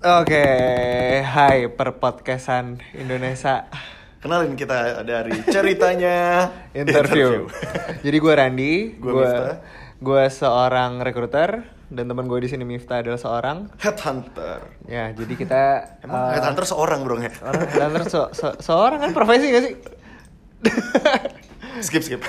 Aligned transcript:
Oke, 0.00 0.48
hai 1.20 1.68
perpodcastan 1.68 2.80
Indonesia 2.96 3.68
Kenalin 4.16 4.56
kita 4.56 5.04
dari 5.04 5.44
ceritanya 5.44 6.48
interview. 6.72 7.44
Jadi 8.00 8.16
gue 8.16 8.32
Randi, 8.32 8.74
gue 8.96 9.32
gue 9.96 10.22
seorang 10.26 11.04
rekruter 11.04 11.68
dan 11.88 12.08
teman 12.08 12.24
gue 12.24 12.40
di 12.40 12.48
sini 12.48 12.64
Miftah 12.64 13.04
adalah 13.04 13.20
seorang. 13.20 13.68
Headhunter. 13.76 14.72
Ya, 14.88 15.12
jadi 15.12 15.34
kita 15.36 15.62
Emang 16.00 16.32
eh, 16.32 16.40
headhunter 16.40 16.64
seorang 16.64 17.04
bro 17.04 17.20
ya? 17.20 17.28
orang 17.40 17.68
headhunter 17.68 18.02
se- 18.08 18.32
se- 18.32 18.58
seorang 18.60 19.04
kan 19.04 19.12
profesi 19.12 19.52
gak 19.52 19.64
sih? 19.68 19.74
Skip 21.84 22.00
skip. 22.00 22.20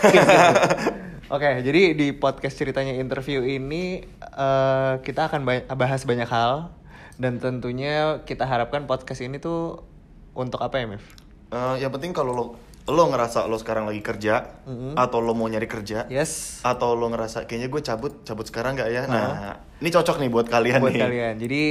Oke, 1.35 1.63
jadi 1.63 1.95
di 1.95 2.11
podcast 2.11 2.59
ceritanya 2.59 2.99
interview 2.99 3.43
ini 3.43 4.03
eh, 4.19 4.93
kita 4.99 5.31
akan 5.31 5.47
ba- 5.47 5.67
bahas 5.71 6.03
banyak 6.03 6.27
hal 6.27 6.75
dan 7.21 7.37
tentunya 7.37 8.25
kita 8.25 8.43
harapkan 8.43 8.83
podcast 8.83 9.21
ini 9.21 9.37
tuh 9.37 9.85
untuk 10.33 10.57
apa 10.57 10.81
ya, 10.81 10.89
Mif? 10.89 11.05
Eh, 11.53 11.75
yang 11.77 11.93
penting 11.93 12.11
kalau 12.11 12.33
lo 12.33 12.45
lo 12.81 13.03
ngerasa 13.07 13.45
lo 13.45 13.55
sekarang 13.55 13.85
lagi 13.85 14.01
kerja 14.01 14.57
Mhm. 14.65 14.97
atau 14.97 15.21
lo 15.21 15.37
mau 15.37 15.45
nyari 15.45 15.69
kerja 15.69 16.09
Yes. 16.09 16.65
atau 16.65 16.97
lo 16.97 17.05
ngerasa 17.07 17.45
kayaknya 17.45 17.69
gue 17.69 17.77
cabut 17.79 18.25
cabut 18.25 18.41
sekarang 18.43 18.73
nggak 18.73 18.89
ya? 18.89 19.01
Nah, 19.05 19.61
ini 19.77 19.89
cocok 19.93 20.17
nih 20.17 20.33
buat 20.33 20.49
kalian 20.49 20.81
buat 20.81 20.89
nih. 20.89 21.01
kalian. 21.05 21.35
Jadi 21.37 21.61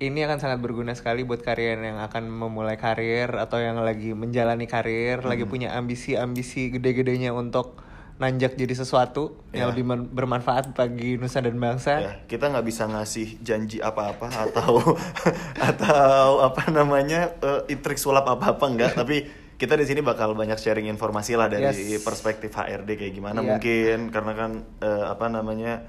ini 0.00 0.18
akan 0.24 0.40
sangat 0.40 0.58
berguna 0.58 0.96
sekali 0.96 1.22
buat 1.22 1.44
kalian 1.44 1.84
yang 1.84 1.98
akan 2.00 2.24
memulai 2.26 2.74
karir 2.74 3.36
atau 3.36 3.60
yang 3.60 3.76
lagi 3.78 4.16
menjalani 4.16 4.64
karir, 4.64 5.20
Hmm. 5.20 5.28
lagi 5.28 5.44
punya 5.44 5.76
ambisi-ambisi 5.76 6.72
gede-gedenya 6.72 7.30
untuk 7.30 7.83
nanjak 8.14 8.54
jadi 8.54 8.70
sesuatu 8.72 9.34
Ya. 9.48 9.60
yang 9.60 9.66
lebih 9.70 9.84
men- 9.84 10.06
bermanfaat 10.08 10.70
bagi 10.70 11.14
nusa 11.14 11.38
dan 11.38 11.56
bangsa. 11.56 11.92
Ya, 11.98 12.12
kita 12.24 12.46
nggak 12.46 12.62
bisa 12.62 12.86
ngasih 12.86 13.38
janji 13.40 13.78
apa-apa 13.78 14.30
atau 14.30 14.78
atau 15.70 16.26
apa 16.40 16.62
namanya 16.68 17.34
eh, 17.36 17.60
intrik 17.68 17.96
sulap 17.96 18.24
apa-apa 18.24 18.64
enggak, 18.64 18.92
tapi 19.00 19.26
kita 19.54 19.74
di 19.74 19.82
sini 19.82 19.98
bakal 20.00 20.32
banyak 20.32 20.54
sharing 20.56 20.86
informasi 20.86 21.34
lah 21.34 21.46
dari 21.46 21.66
Yes. 21.66 22.02
perspektif 22.02 22.50
HRD 22.50 22.90
kayak 22.96 23.12
gimana 23.12 23.38
Iya. 23.38 23.48
mungkin 23.48 23.98
karena 24.10 24.32
kan 24.32 24.50
eh, 24.78 25.04
apa 25.04 25.26
namanya 25.28 25.82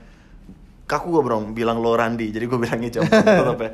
kaku 0.83 1.09
gue 1.11 1.23
bro 1.23 1.37
bilang 1.49 1.77
lo 1.77 1.93
Randi 1.93 2.29
jadi 2.29 2.45
gue 2.45 2.59
bilangnya 2.59 2.89
jam 2.91 3.05
tetap 3.09 3.57
ya 3.57 3.71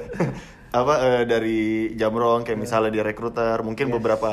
apa 0.72 0.94
eh, 1.04 1.24
dari 1.28 1.60
Jamrong 1.94 2.48
kayak 2.48 2.56
misalnya 2.58 2.92
di 2.92 3.02
rekruter 3.04 3.60
mungkin 3.60 3.92
Yes. 3.92 3.96
beberapa 4.00 4.32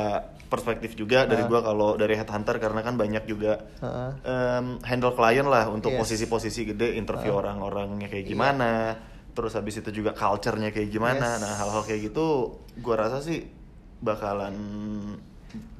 perspektif 0.48 0.94
juga 0.94 1.26
dari 1.26 1.42
Ah. 1.42 1.48
gua 1.50 1.60
kalau 1.60 1.98
dari 1.98 2.14
headhunter 2.14 2.56
karena 2.56 2.80
kan 2.80 2.94
banyak 2.94 3.26
juga 3.26 3.58
Heeh. 3.82 4.10
em, 4.22 4.66
handle 4.80 5.12
klien 5.12 5.44
lah 5.44 5.66
untuk 5.66 5.92
Yes. 5.92 6.00
posisi-posisi 6.00 6.72
gede 6.72 6.94
interview 6.94 7.34
orang-orangnya 7.34 8.06
kayak 8.06 8.24
Iya. 8.24 8.30
gimana 8.32 8.70
terus 9.34 9.54
habis 9.54 9.78
itu 9.78 9.90
juga 9.92 10.14
culture-nya 10.14 10.70
kayak 10.70 10.88
gimana 10.88 11.26
Yes. 11.36 11.42
nah 11.42 11.52
hal-hal 11.58 11.82
kayak 11.82 12.00
gitu 12.08 12.54
gua 12.78 12.96
rasa 12.96 13.18
sih 13.18 13.42
bakalan 13.98 14.54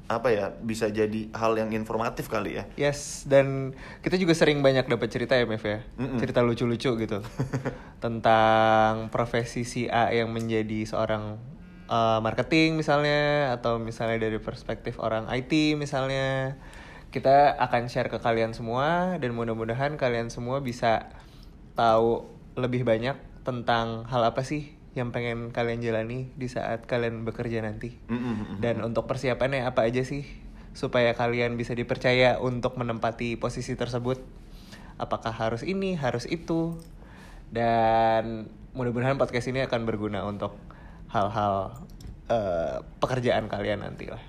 apa 0.09 0.33
ya 0.33 0.49
bisa 0.57 0.89
jadi 0.89 1.29
hal 1.37 1.53
yang 1.53 1.69
informatif 1.77 2.33
kali 2.33 2.57
ya 2.57 2.65
Yes, 2.73 3.29
dan 3.29 3.77
kita 4.01 4.17
juga 4.17 4.33
sering 4.33 4.65
banyak 4.65 4.89
dapat 4.89 5.13
cerita 5.13 5.37
ya, 5.37 5.45
Mev 5.45 5.61
ya. 5.61 5.85
Mm-mm. 6.01 6.17
Cerita 6.17 6.41
lucu-lucu 6.41 6.97
gitu. 6.97 7.19
tentang 8.03 9.13
profesi 9.13 9.61
si 9.67 9.85
A 9.85 10.09
yang 10.09 10.33
menjadi 10.33 10.87
seorang 10.89 11.37
uh, 11.91 12.17
marketing 12.25 12.81
misalnya 12.81 13.53
atau 13.53 13.77
misalnya 13.77 14.25
dari 14.25 14.41
perspektif 14.41 14.97
orang 14.97 15.29
IT 15.29 15.77
misalnya. 15.77 16.57
Kita 17.09 17.57
akan 17.57 17.89
share 17.89 18.09
ke 18.09 18.21
kalian 18.21 18.53
semua 18.53 19.17
dan 19.17 19.33
mudah-mudahan 19.33 19.97
kalian 19.97 20.29
semua 20.33 20.61
bisa 20.61 21.09
tahu 21.73 22.25
lebih 22.57 22.85
banyak 22.85 23.17
tentang 23.41 24.05
hal 24.05 24.21
apa 24.29 24.45
sih 24.45 24.78
yang 24.99 25.09
pengen 25.09 25.49
kalian 25.49 25.79
jalani 25.79 26.27
di 26.35 26.45
saat 26.45 26.83
kalian 26.83 27.23
bekerja 27.23 27.59
nanti. 27.59 27.95
Mm-mm. 28.05 28.59
Dan 28.59 28.83
untuk 28.83 29.07
persiapannya 29.07 29.63
apa 29.63 29.87
aja 29.87 30.03
sih 30.03 30.27
supaya 30.71 31.11
kalian 31.13 31.55
bisa 31.55 31.71
dipercaya 31.71 32.37
untuk 32.37 32.75
menempati 32.75 33.35
posisi 33.35 33.73
tersebut? 33.73 34.19
Apakah 34.95 35.31
harus 35.31 35.63
ini, 35.63 35.95
harus 35.95 36.27
itu? 36.27 36.75
Dan 37.49 38.45
mudah-mudahan 38.71 39.17
podcast 39.17 39.47
ini 39.47 39.63
akan 39.63 39.81
berguna 39.83 40.21
untuk 40.23 40.53
hal-hal 41.09 41.73
eh, 42.27 42.77
pekerjaan 42.99 43.49
kalian 43.49 43.81
nanti 43.81 44.05
lah. 44.05 44.21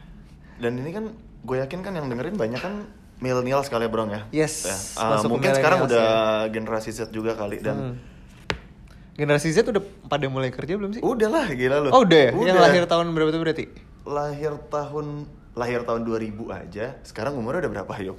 dan 0.57 0.77
ini 0.77 0.93
kan 0.93 1.09
gue 1.41 1.57
yakin 1.57 1.81
kan 1.81 1.93
yang 1.93 2.05
dengerin 2.07 2.37
banyak 2.37 2.57
kan 2.57 2.85
milenial 3.17 3.61
sekali 3.61 3.85
ya 3.85 3.93
bro 3.93 4.05
ya 4.07 4.21
Yes, 4.29 4.65
Ya, 4.65 4.77
uh, 5.01 5.25
mungkin 5.25 5.53
sekarang 5.53 5.85
millennials 5.85 6.05
udah 6.05 6.09
generasi 6.49 6.91
Z 6.91 7.09
juga 7.11 7.33
kali 7.33 7.61
dan 7.61 7.77
Hmm. 7.77 7.95
Generasi 9.21 9.53
Z 9.53 9.69
udah 9.69 9.79
pada 10.09 10.25
mulai 10.27 10.49
kerja 10.49 10.75
belum 10.75 10.97
sih? 10.97 11.03
udah 11.05 11.29
lah 11.29 11.47
gila 11.51 11.77
lu 11.79 11.89
Oh 11.93 12.03
udah 12.03 12.21
ya? 12.25 12.31
Yang 12.33 12.57
lahir 12.59 12.85
tahun 12.87 13.13
berapa 13.13 13.29
tuh 13.29 13.41
berarti? 13.41 13.65
lahir 14.01 14.53
tahun 14.67 15.07
lahir 15.53 15.85
tahun 15.85 16.01
2000 16.03 16.41
aja 16.49 16.97
sekarang 17.03 17.37
umurnya 17.37 17.69
udah 17.69 17.73
berapa 17.77 17.95
yo 18.01 18.15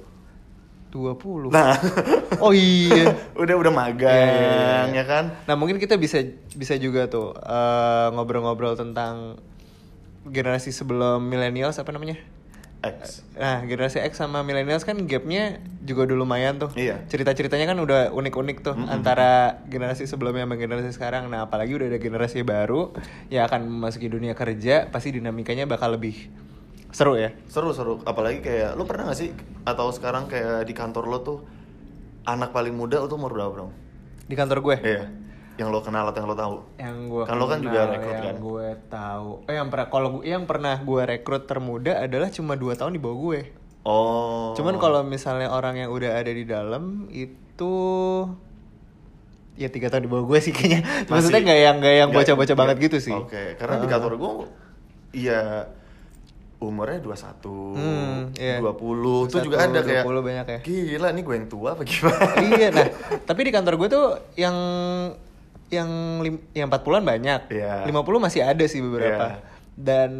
20 0.88 1.50
nah 1.50 1.74
Oh 2.44 2.52
iya 2.52 3.10
udah 3.42 3.54
udah 3.56 3.72
magang 3.72 4.12
Iya, 4.12 4.28
iya, 4.28 4.46
iya, 4.46 4.80
iya. 4.86 4.94
ya 4.94 5.04
kan 5.04 5.24
Nah 5.42 5.54
mungkin 5.56 5.76
kita 5.76 5.96
bisa 5.96 6.20
bisa 6.52 6.76
juga 6.76 7.08
tuh 7.08 7.32
eh, 7.34 8.06
ngobrol-ngobrol 8.12 8.76
tentang 8.76 9.40
generasi 10.22 10.70
sebelum 10.70 11.18
millennials 11.18 11.82
apa 11.82 11.90
namanya? 11.90 12.14
X 12.82 13.22
Nah 13.38 13.62
generasi 13.62 14.02
X 14.02 14.18
sama 14.18 14.42
millennials 14.42 14.82
kan 14.82 14.98
gapnya 15.06 15.62
juga 15.82 16.06
udah 16.10 16.16
lumayan 16.18 16.58
tuh. 16.58 16.70
Iya. 16.74 17.02
Cerita-ceritanya 17.06 17.66
kan 17.66 17.78
udah 17.78 18.10
unik-unik 18.10 18.56
tuh 18.62 18.74
Mm-mm. 18.74 18.90
antara 18.90 19.62
generasi 19.66 20.06
sebelumnya 20.06 20.46
sama 20.46 20.58
generasi 20.58 20.90
sekarang. 20.90 21.30
Nah 21.30 21.46
apalagi 21.46 21.74
udah 21.74 21.86
ada 21.90 21.98
generasi 21.98 22.42
baru 22.42 22.90
yang 23.30 23.46
akan 23.46 23.66
memasuki 23.66 24.06
dunia 24.06 24.34
kerja, 24.34 24.90
pasti 24.90 25.14
dinamikanya 25.14 25.66
bakal 25.66 25.94
lebih 25.94 26.30
seru 26.92 27.16
ya. 27.16 27.32
seru 27.48 27.72
seru 27.72 28.04
apalagi 28.04 28.44
kayak 28.44 28.76
lu 28.76 28.84
pernah 28.84 29.08
gak 29.08 29.16
sih 29.16 29.32
atau 29.64 29.88
sekarang 29.88 30.28
kayak 30.28 30.68
di 30.68 30.76
kantor 30.76 31.08
lo 31.08 31.18
tuh 31.24 31.38
anak 32.28 32.52
paling 32.52 32.76
muda 32.76 33.00
tuh 33.08 33.16
umur 33.16 33.32
berapa 33.32 33.48
bro 33.48 33.68
Di 34.28 34.36
kantor 34.36 34.60
gue. 34.60 34.76
iya 34.84 35.08
yang 35.54 35.68
lo 35.68 35.78
kenal 35.78 36.04
atau 36.04 36.18
yang 36.18 36.28
lo 36.28 36.34
tahu 36.34 36.56
yang 36.76 36.96
gue 37.06 37.22
Kan 37.22 37.36
lo 37.36 37.44
kan 37.44 37.58
juga 37.58 37.80
rekrut 37.86 38.14
yang 38.14 38.24
kan? 38.24 38.36
gue 38.38 38.66
tahu 38.88 39.30
eh 39.44 39.54
yang 39.54 39.68
pernah 39.68 39.86
kalau 39.86 40.08
yang 40.22 40.44
pernah 40.44 40.74
gue 40.76 41.02
rekrut 41.06 41.44
termuda 41.44 41.92
adalah 41.98 42.28
cuma 42.28 42.54
dua 42.54 42.72
tahun 42.72 42.92
di 42.92 43.00
bawah 43.00 43.18
gue 43.22 43.40
oh 43.82 44.52
cuman 44.52 44.74
kalau 44.76 45.00
misalnya 45.02 45.48
orang 45.48 45.76
yang 45.76 45.88
udah 45.88 46.14
ada 46.14 46.30
di 46.30 46.42
dalam 46.42 47.04
itu 47.08 47.74
ya 49.54 49.68
tiga 49.68 49.86
tahun 49.86 50.04
di 50.04 50.10
bawah 50.10 50.24
gue 50.26 50.38
sih 50.40 50.50
kayaknya 50.50 50.80
Masih- 50.84 51.10
maksudnya 51.10 51.40
nggak 51.42 51.60
yang 51.60 51.76
nggak 51.78 51.94
yang 51.96 52.10
bocah-bocah 52.10 52.56
banget 52.56 52.76
gitu 52.82 52.98
sih 53.02 53.14
Oke, 53.14 53.54
karena 53.54 53.74
di 53.74 53.80
Heeh. 53.80 53.92
kantor 53.92 54.12
gue 54.14 54.32
iya 55.12 55.40
umurnya 56.56 57.02
21, 57.02 57.74
Hmm, 57.74 58.30
iya. 58.32 58.62
20, 58.62 59.26
itu 59.26 59.34
21, 59.34 59.42
juga 59.42 59.56
ada 59.58 59.80
kayak 59.82 60.06
20 60.06 60.22
banyak 60.22 60.46
ya. 60.46 60.58
Gila, 60.62 61.08
ini 61.10 61.20
gue 61.20 61.34
yang 61.34 61.48
tua 61.50 61.68
apa 61.74 61.82
gimana? 61.82 62.22
iya 62.40 62.68
nah 62.70 62.86
tapi 63.20 63.40
di 63.42 63.50
kantor 63.50 63.74
gue 63.76 63.88
tuh 63.90 64.06
yang 64.36 64.56
yang 65.72 65.90
lim, 66.20 66.36
yang 66.52 66.68
40-an 66.68 67.02
banyak 67.02 67.40
Iya. 67.48 67.82
50 67.84 67.96
masih 68.18 68.40
ada 68.42 68.64
sih 68.64 68.78
beberapa 68.78 69.26
Iya. 69.32 69.42
dan 69.74 70.10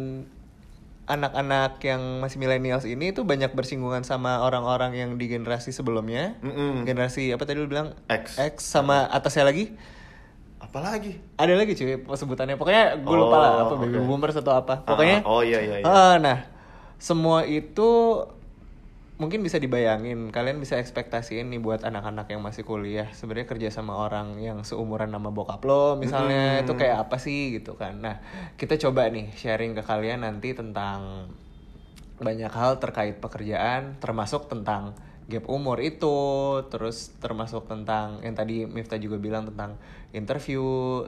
anak-anak 1.03 1.77
yang 1.79 1.99
masih 2.17 2.37
millennials 2.37 2.83
ini 2.83 3.11
tuh 3.11 3.21
banyak 3.23 3.51
bersinggungan 3.51 4.01
sama 4.01 4.39
orang-orang 4.39 4.95
yang 4.95 5.09
di 5.13 5.27
generasi 5.27 5.69
sebelumnya 5.69 6.39
Mm-mm. 6.39 6.83
generasi 6.83 7.27
apa 7.29 7.43
tadi 7.43 7.59
lu 7.59 7.67
bilang 7.67 7.91
X. 8.07 8.39
X 8.39 8.63
sama 8.65 9.05
atasnya 9.07 9.45
lagi 9.45 9.75
Apalagi? 10.57 11.19
ada 11.35 11.53
lagi 11.53 11.75
cuy 11.75 11.99
sebutannya 12.07 12.55
pokoknya 12.55 12.83
gue 12.97 13.15
lupa 13.19 13.35
lah 13.37 13.51
Oh, 13.53 13.63
apa 13.67 13.73
baby 13.77 13.99
oke. 13.99 14.07
boomers 14.07 14.33
atau 14.33 14.55
apa 14.55 14.79
pokoknya 14.81 15.21
Ah, 15.21 15.29
oh 15.29 15.41
iya 15.43 15.59
iya 15.59 15.75
iya. 15.77 15.85
Ah, 15.85 16.15
nah, 16.17 16.47
semua 16.95 17.43
itu 17.43 18.23
mungkin 19.21 19.45
bisa 19.45 19.61
dibayangin. 19.61 20.33
Kalian 20.33 20.57
bisa 20.57 20.81
ekspektasiin 20.81 21.53
nih 21.53 21.61
buat 21.61 21.85
anak-anak 21.85 22.33
yang 22.33 22.41
masih 22.41 22.65
kuliah. 22.65 23.09
Sebenarnya 23.13 23.47
kerja 23.49 23.69
sama 23.69 23.93
orang 23.93 24.41
yang 24.41 24.65
seumuran 24.65 25.13
nama 25.13 25.29
bokap 25.29 25.61
lo, 25.63 25.95
misalnya 25.95 26.59
Mm-mm. 26.59 26.63
itu 26.65 26.73
kayak 26.73 27.09
apa 27.09 27.17
sih 27.21 27.61
gitu 27.61 27.77
kan. 27.77 28.01
Nah, 28.01 28.19
kita 28.57 28.75
coba 28.81 29.07
nih 29.13 29.29
sharing 29.37 29.77
ke 29.77 29.83
kalian 29.85 30.25
nanti 30.25 30.57
tentang 30.57 31.29
banyak 32.17 32.49
hal 32.49 32.81
terkait 32.81 33.21
pekerjaan, 33.21 34.01
termasuk 34.01 34.49
tentang 34.49 34.97
gap 35.29 35.45
umur 35.47 35.79
itu, 35.79 36.17
terus 36.67 37.15
termasuk 37.23 37.69
tentang 37.69 38.19
yang 38.25 38.35
tadi 38.35 38.67
Miftah 38.67 38.99
juga 38.99 39.21
bilang 39.21 39.47
tentang 39.47 39.79
interview, 40.11 40.63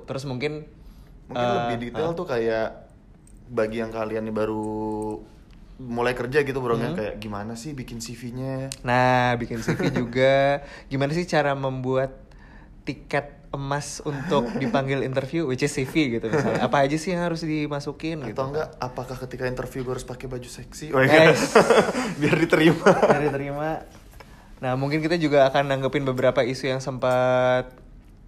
terus 0.07 0.23
mungkin 0.23 0.65
Mungkin 1.25 1.41
eh, 1.41 1.55
lebih 1.57 1.77
detail 1.89 2.13
tuh 2.13 2.29
kayak 2.29 2.85
bagi 3.49 3.81
yang 3.81 3.89
kalian 3.89 4.29
nih 4.29 4.35
baru 4.35 5.17
mulai 5.77 6.11
kerja 6.11 6.39
gitu 6.41 6.57
bro 6.57 6.73
Hmm. 6.73 6.95
kayak 6.95 7.15
gimana 7.17 7.53
sih 7.53 7.71
bikin 7.71 7.99
CV-nya? 7.99 8.71
Nah, 8.81 9.35
bikin 9.35 9.59
CV 9.59 9.91
juga. 9.99 10.63
Gimana 10.85 11.11
sih 11.11 11.23
cara 11.23 11.51
membuat 11.51 12.15
tiket 12.83 13.35
emas 13.49 13.99
untuk 14.01 14.51
dipanggil 14.53 14.99
interview, 15.01 15.43
which 15.43 15.63
is 15.63 15.71
CV 15.71 16.19
gitu 16.19 16.27
misalnya. 16.27 16.59
Apa 16.61 16.83
aja 16.83 16.95
sih 16.95 17.11
yang 17.11 17.23
harus 17.23 17.39
dimasukin 17.41 18.19
gitu? 18.23 18.35
Atau 18.35 18.51
enggak 18.51 18.67
apakah 18.77 19.15
ketika 19.17 19.47
interview 19.47 19.81
gue 19.81 19.93
harus 19.93 20.03
pakai 20.03 20.27
baju 20.27 20.45
seksi? 20.45 20.91
Oh, 20.91 20.99
Yes. 20.99 21.55
Biar 22.19 22.35
diterima. 22.35 22.83
Dari 22.83 23.31
terima. 23.31 23.79
Nah, 24.59 24.75
mungkin 24.75 24.99
kita 24.99 25.15
juga 25.15 25.47
akan 25.47 25.67
nanggepin 25.67 26.03
beberapa 26.03 26.39
isu 26.39 26.67
yang 26.67 26.79
sempat 26.79 27.71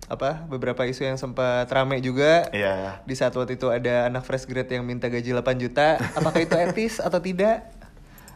apa 0.08 0.48
beberapa 0.48 0.88
isu 0.88 1.04
yang 1.04 1.20
sempat 1.20 1.68
rame 1.68 2.00
juga. 2.00 2.48
Iya. 2.56 3.04
Di 3.04 3.14
saat 3.14 3.36
waktu 3.36 3.60
itu 3.60 3.68
ada 3.68 4.08
anak 4.08 4.24
fresh 4.24 4.48
grade 4.48 4.72
yang 4.72 4.88
minta 4.88 5.12
gaji 5.12 5.36
8 5.36 5.44
juta. 5.60 6.00
Apakah 6.16 6.40
itu 6.40 6.56
etis 6.56 7.04
atau 7.04 7.20
tidak? 7.20 7.68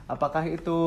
Apakah 0.06 0.44
itu 0.44 0.80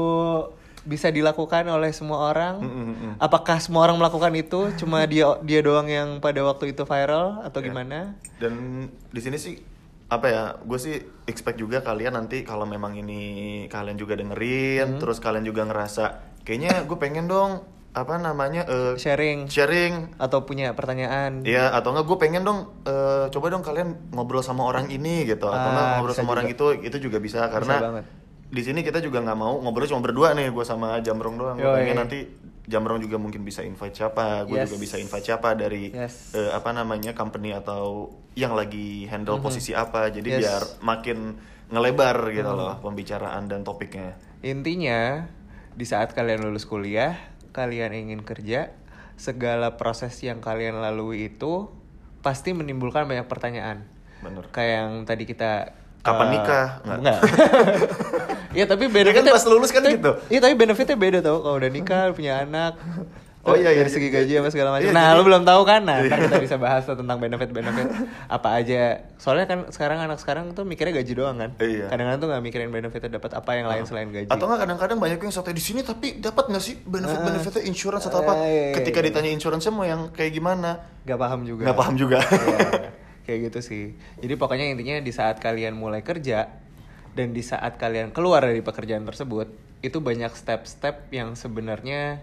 bisa 0.84 1.08
dilakukan 1.08 1.64
oleh 1.72 1.88
semua 1.96 2.28
orang? 2.28 2.60
Mm, 2.60 2.68
mm, 2.68 2.84
mm. 2.84 3.12
Apakah 3.16 3.56
semua 3.56 3.88
orang 3.88 3.96
melakukan 3.96 4.36
itu? 4.36 4.68
Cuma 4.76 5.00
dia 5.12 5.40
dia 5.40 5.60
doang 5.64 5.88
yang 5.88 6.20
pada 6.20 6.44
waktu 6.44 6.76
itu 6.76 6.84
viral 6.84 7.40
atau 7.40 7.64
Iya. 7.64 7.66
gimana? 7.72 7.98
Dan 8.36 8.54
di 9.08 9.20
sini 9.24 9.40
sih 9.40 9.56
apa 10.12 10.26
ya? 10.28 10.42
Gue 10.60 10.76
sih 10.76 11.00
expect 11.24 11.56
juga 11.56 11.80
kalian 11.80 12.12
nanti 12.12 12.44
kalau 12.44 12.68
memang 12.68 12.92
ini 12.92 13.64
kalian 13.72 13.96
juga 13.96 14.20
dengerin, 14.20 15.00
terus 15.00 15.16
kalian 15.16 15.48
juga 15.48 15.64
ngerasa 15.64 16.20
kayaknya 16.44 16.84
gue 16.84 16.98
pengen 17.00 17.24
dong 17.24 17.64
apa 17.94 18.18
namanya 18.18 18.66
eh, 18.66 18.94
Sharing 18.94 19.46
sharing 19.46 20.18
atau 20.18 20.42
punya 20.42 20.74
pertanyaan? 20.74 21.40
Iya 21.40 21.70
atau 21.70 21.94
enggak 21.94 22.04
gue 22.04 22.18
pengen 22.18 22.42
dong 22.42 22.58
eh, 22.82 23.30
coba 23.30 23.46
dong 23.48 23.62
kalian 23.62 24.10
ngobrol 24.10 24.42
sama 24.42 24.66
orang 24.66 24.86
ini 24.88 25.22
gitu 25.24 25.46
atau 25.46 25.54
Ah, 25.56 25.70
enggak 25.70 25.86
ngobrol 25.94 26.14
sama 26.16 26.30
orang 26.32 26.48
itu 26.48 26.74
itu 26.76 26.96
juga 27.00 27.16
bisa 27.16 27.46
karena 27.46 27.78
banget. 27.80 28.04
di 28.44 28.60
sini 28.60 28.82
kita 28.82 28.98
juga 28.98 29.18
nggak 29.20 29.34
mau 29.34 29.54
ngobrol 29.56 29.86
cuma 29.86 29.98
berdua 30.00 30.30
nih 30.32 30.50
gue 30.50 30.62
sama 30.62 30.98
Jamrong 31.00 31.34
doang 31.34 31.56
gue 31.56 31.70
pengen 31.72 31.96
nanti 31.96 32.18
Jamrong 32.64 32.98
juga 32.98 33.14
mungkin 33.14 33.40
bisa 33.40 33.60
invite 33.60 33.94
siapa 33.94 34.42
gue 34.42 34.56
Yes. 34.56 34.66
juga 34.66 34.78
bisa 34.80 34.96
invite 34.96 35.24
siapa 35.24 35.54
dari 35.54 35.88
Yes. 35.88 36.34
eh, 36.34 36.50
apa 36.50 36.70
namanya 36.70 37.12
company 37.12 37.50
atau 37.50 38.10
yang 38.34 38.52
lagi 38.52 39.06
handle 39.06 39.38
posisi 39.38 39.70
apa 39.70 40.10
jadi. 40.10 40.28
Yes. 40.28 40.40
Biar 40.42 40.62
makin 40.82 41.18
ngelebar 41.66 42.16
gitu 42.30 42.50
loh 42.50 42.74
pembicaraan 42.78 43.46
dan 43.46 43.62
topiknya 43.62 44.18
Intinya, 44.40 45.24
di 45.72 45.82
saat 45.82 46.12
kalian 46.12 46.44
lulus 46.44 46.62
kuliah, 46.62 47.16
kalian 47.54 47.94
ingin 47.94 48.20
kerja, 48.26 48.74
segala 49.14 49.78
proses 49.78 50.18
yang 50.20 50.42
kalian 50.42 50.82
lalui 50.82 51.30
itu 51.30 51.70
pasti 52.20 52.50
menimbulkan 52.50 53.06
banyak 53.06 53.30
pertanyaan. 53.30 53.86
bener 54.20 54.44
Kayak 54.50 54.72
yang 54.74 54.90
tadi 55.06 55.24
kita 55.24 55.70
Kapan 56.04 56.26
eh, 56.26 56.32
nikah? 56.36 56.66
Nggak. 56.84 56.98
Enggak. 57.00 57.20
Iya, 58.54 58.70
tapi 58.70 58.86
Ya 58.86 59.10
kan 59.10 59.26
pas 59.26 59.42
lulus 59.50 59.74
kan 59.74 59.82
tapi- 59.82 59.98
gitu. 59.98 60.14
Iya, 60.30 60.38
tapi 60.38 60.54
benefitnya 60.54 60.94
beda 60.94 61.18
tau 61.26 61.42
kalau 61.42 61.58
udah 61.58 61.70
nikah, 61.74 62.14
punya 62.14 62.46
anak. 62.46 62.78
Oh 63.44 63.52
iya, 63.52 63.70
dari 63.70 63.86
segi 63.86 64.08
gaji 64.08 64.40
apa 64.40 64.48
segala 64.48 64.72
macam. 64.72 64.88
iya, 64.88 64.96
nah, 64.96 65.12
jadi- 65.12 65.16
lu 65.16 65.22
belum 65.22 65.44
tahu 65.44 65.62
kan? 65.62 65.84
Nah, 65.84 66.00
Iya. 66.00 66.16
kita 66.16 66.40
bisa 66.40 66.56
bahas 66.56 66.82
tuh 66.82 66.96
tentang 66.96 67.20
benefit-benefit 67.20 67.86
apa 68.26 68.48
aja. 68.56 69.04
Soalnya 69.20 69.44
kan 69.44 69.58
sekarang 69.68 70.00
anak 70.00 70.16
sekarang 70.16 70.52
tuh 70.52 70.64
mikirnya 70.64 70.96
gaji 70.96 71.12
doang 71.12 71.36
kan. 71.36 71.50
Iya. 71.60 71.92
Kadang-kadang 71.92 72.20
tuh 72.20 72.28
nggak 72.32 72.42
mikirin 72.42 72.68
benefitnya 72.68 73.20
dapat 73.20 73.36
apa 73.36 73.50
yang 73.52 73.68
lain 73.68 73.84
selain 73.84 74.08
gaji. 74.08 74.32
Atau 74.32 74.48
nggak 74.48 74.60
kadang-kadang 74.64 74.96
banyak 74.96 75.20
yang 75.20 75.28
sotoy 75.30 75.52
di 75.52 75.60
sini 75.60 75.80
tapi 75.80 76.16
dapat 76.18 76.48
nggak 76.48 76.64
sih 76.64 76.80
benefit-benefitnya 76.80 77.62
insurance 77.64 78.08
atau 78.08 78.24
apa? 78.24 78.32
Ah, 78.34 78.48
iya, 78.48 78.64
iya, 78.72 78.74
Ketika 78.74 78.98
iya. 78.98 79.06
ditanya 79.12 79.30
insurance 79.30 79.68
mau 79.68 79.84
yang 79.84 80.08
kayak 80.08 80.32
gimana? 80.32 80.80
Gak 81.04 81.20
paham 81.20 81.44
juga. 81.44 81.68
Nggak 81.68 81.78
paham 81.78 81.94
juga. 81.94 82.18
Kayak 83.24 83.38
gitu 83.48 83.60
sih. 83.60 83.84
Jadi 84.20 84.34
pokoknya 84.36 84.68
intinya 84.68 85.00
di 85.00 85.08
saat 85.08 85.36
kalian 85.36 85.72
mulai 85.72 86.00
kerja 86.00 86.44
dan 87.12 87.32
di 87.32 87.40
saat 87.40 87.76
kalian 87.76 88.12
keluar 88.12 88.40
dari 88.40 88.60
pekerjaan 88.60 89.04
tersebut, 89.04 89.48
itu 89.80 89.96
banyak 89.96 90.28
step-step 90.32 91.08
yang 91.08 91.32
sebenarnya 91.32 92.20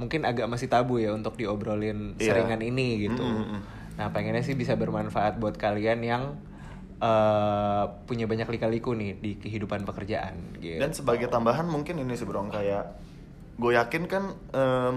mungkin 0.00 0.24
agak 0.24 0.48
masih 0.48 0.66
tabu 0.66 0.96
ya 0.96 1.12
untuk 1.12 1.36
diobrolin 1.36 2.16
Iya. 2.16 2.32
seringan 2.32 2.60
ini 2.60 3.04
gitu. 3.04 3.20
Mm, 3.20 3.36
mm, 3.36 3.46
mm. 3.50 3.60
Nah, 3.94 4.08
pengennya 4.08 4.40
sih 4.40 4.56
bisa 4.56 4.72
bermanfaat 4.74 5.36
buat 5.36 5.54
kalian 5.54 6.00
yang 6.00 6.22
eh, 6.98 7.84
punya 8.04 8.24
banyak 8.24 8.44
lika-liku 8.46 8.92
nih 8.92 9.16
di 9.16 9.36
kehidupan 9.36 9.84
pekerjaan 9.84 10.56
gitu. 10.56 10.76
Dan 10.78 10.92
sebagai 10.92 11.28
tambahan 11.28 11.64
mungkin 11.64 11.96
ini 11.96 12.12
sih 12.12 12.24
bro 12.24 12.44
kayak 12.46 12.92
gue 13.56 13.72
yakin 13.72 14.04
kan 14.04 14.24
em, 14.50 14.94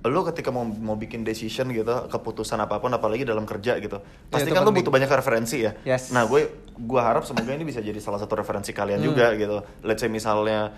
lo 0.00 0.22
ketika 0.24 0.48
mau 0.48 0.62
mau 0.62 0.94
bikin 0.94 1.22
decision 1.22 1.70
gitu 1.70 1.90
keputusan 2.06 2.54
apa 2.56 2.78
pun 2.78 2.90
apalagi 2.90 3.22
dalam 3.22 3.42
kerja 3.42 3.76
gitu 3.76 3.98
pasti 4.24 4.46
itu 4.46 4.54
kan 4.56 4.62
lo 4.62 4.70
butuh 4.70 4.88
banyak 4.88 5.06
referensi 5.06 5.58
ya 5.60 5.74
Yes. 5.84 6.10
nah 6.10 6.22
gue 6.24 6.46
gue 6.72 7.00
harap 7.00 7.22
semoga 7.22 7.50
ini 7.50 7.62
bisa 7.62 7.78
jadi 7.78 7.98
salah 7.98 8.16
satu 8.16 8.34
referensi 8.34 8.70
kalian 8.70 8.98
Hmm. 9.00 9.08
juga 9.10 9.34
gitu 9.34 9.58
let's 9.82 9.98
say 9.98 10.06
misalnya 10.08 10.70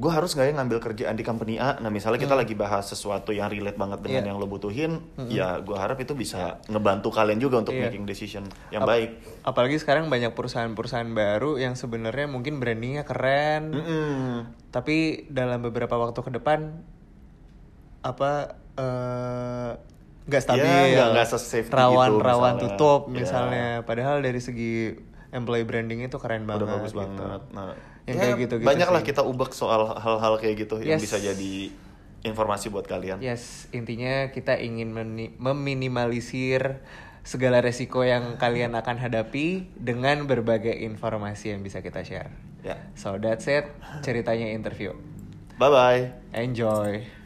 gue 0.00 0.08
harus 0.08 0.32
nggak 0.32 0.46
ya 0.46 0.54
ngambil 0.54 0.78
kerjaan 0.80 1.12
di 1.12 1.20
company 1.20 1.54
A 1.54 1.76
nah 1.76 1.88
misalnya 1.88 2.16
kita 2.18 2.32
lagi 2.32 2.54
bahas 2.54 2.88
sesuatu 2.88 3.30
yang 3.30 3.46
relate 3.46 3.76
banget 3.76 4.00
dengan 4.00 4.16
Hmm. 4.16 4.24
Iya. 4.24 4.30
yang 4.30 4.40
lo 4.40 4.48
butuhin 4.48 4.92
ya 5.28 5.60
gue 5.60 5.76
harap 5.76 5.98
itu 5.98 6.12
bisa 6.14 6.40
ngebantu 6.66 7.08
kalian 7.10 7.36
juga 7.36 7.60
untuk 7.60 7.72
Iya. 7.72 7.86
making 7.86 8.04
decision 8.04 8.42
yang 8.70 8.80
Ap- 8.80 8.88
baik 8.88 9.10
Apalagi 9.42 9.76
sekarang 9.76 10.08
banyak 10.08 10.32
perusahaan-perusahaan 10.32 11.08
baru 11.10 11.56
yang 11.56 11.72
sebenarnya 11.74 12.26
mungkin 12.26 12.56
brandingnya 12.56 13.04
keren, 13.04 13.72
Mm-mm. 13.72 14.32
tapi 14.68 15.24
dalam 15.26 15.60
beberapa 15.60 15.92
waktu 15.94 16.16
ke 16.18 16.30
depan 16.30 16.76
apa 18.00 18.56
eh, 18.74 19.70
nggak 20.22 20.42
stabil, 20.42 20.64
Ya, 20.64 20.80
nggak- 21.02 21.10
nggak 21.12 21.26
se-safety 21.26 21.72
rawan 21.74 22.08
gitu 22.10 22.20
rawan 22.22 22.52
misalnya. 22.54 22.62
tutup 22.70 23.00
Ya. 23.02 23.12
misalnya. 23.14 23.68
Padahal 23.82 24.16
dari 24.20 24.38
segi 24.38 24.72
employee 25.30 25.64
branding 25.64 26.00
itu 26.02 26.16
keren 26.16 26.44
banget. 26.44 26.64
udah 26.64 26.68
bagus 26.74 26.92
gitu. 26.92 27.00
banget. 27.02 27.40
Nah, 27.50 27.72
Yang 28.08 28.16
ya, 28.16 28.22
kayak 28.22 28.38
gitu-gitu 28.44 28.68
banyak 28.68 28.88
lah 28.88 29.02
kita 29.04 29.22
ubek 29.22 29.52
soal 29.52 29.92
hal-hal 29.98 30.34
kayak 30.40 30.66
gitu 30.66 30.80
yang 30.80 30.96
Yes. 30.96 31.04
bisa 31.04 31.18
jadi 31.20 31.70
informasi 32.20 32.68
buat 32.68 32.84
kalian. 32.84 33.20
Yes, 33.20 33.68
intinya 33.72 34.28
kita 34.32 34.60
ingin 34.60 34.92
meminimalisir 35.40 36.80
segala 37.20 37.60
resiko 37.60 38.00
yang 38.04 38.40
kalian 38.40 38.72
akan 38.76 38.96
hadapi 38.96 39.68
dengan 39.76 40.24
berbagai 40.24 40.72
informasi 40.72 41.52
yang 41.56 41.60
bisa 41.60 41.84
kita 41.84 42.00
share. 42.04 42.32
Ya. 42.60 42.76
So 42.96 43.16
that's 43.16 43.48
it, 43.48 43.68
ceritanya 44.04 44.52
interview. 44.52 44.92
Bye 45.60 45.72
bye. 45.72 46.02
Enjoy. 46.32 47.19